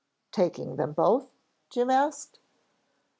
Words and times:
"Taking 0.31 0.77
them 0.77 0.93
both?" 0.93 1.27
Jim 1.69 1.91
asked. 1.91 2.39